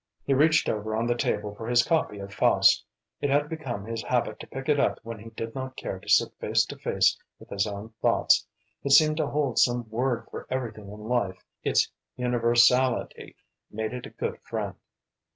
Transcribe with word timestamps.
He 0.23 0.33
reached 0.33 0.67
over 0.67 0.95
on 0.95 1.05
the 1.05 1.13
table 1.13 1.53
for 1.53 1.67
his 1.67 1.83
copy 1.83 2.17
of 2.17 2.33
"Faust." 2.33 2.83
It 3.19 3.29
had 3.29 3.47
become 3.47 3.85
his 3.85 4.01
habit 4.01 4.39
to 4.39 4.47
pick 4.47 4.67
it 4.67 4.79
up 4.79 4.97
when 5.03 5.19
he 5.19 5.29
did 5.29 5.53
not 5.53 5.75
care 5.77 5.99
to 5.99 6.09
sit 6.09 6.33
face 6.39 6.65
to 6.65 6.75
face 6.79 7.15
with 7.37 7.49
his 7.51 7.67
own 7.67 7.89
thoughts. 8.01 8.47
It 8.81 8.93
seemed 8.93 9.17
to 9.17 9.27
hold 9.27 9.59
some 9.59 9.87
word 9.91 10.25
for 10.31 10.47
everything 10.49 10.85
in 10.87 11.01
life. 11.01 11.45
Its 11.61 11.87
universality 12.15 13.35
made 13.69 13.93
it 13.93 14.07
a 14.07 14.09
good 14.09 14.39
friend. 14.41 14.73